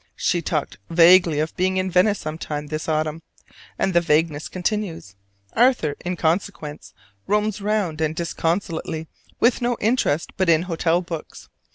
She 0.15 0.41
talked 0.41 0.79
vaguely 0.89 1.39
of 1.39 1.55
being 1.55 1.77
in 1.77 1.91
Venice 1.91 2.17
some 2.17 2.39
time 2.39 2.65
this 2.65 2.89
autumn; 2.89 3.21
and 3.77 3.93
the 3.93 4.01
vagueness 4.01 4.47
continues. 4.49 5.15
Arthur, 5.53 5.95
in 6.03 6.15
consequence, 6.15 6.95
roams 7.27 7.61
round 7.61 7.99
disconsolately 8.15 9.05
with 9.39 9.61
no 9.61 9.77
interest 9.79 10.31
but 10.37 10.49
in 10.49 10.63
hotel 10.63 11.01
books. 11.01 11.49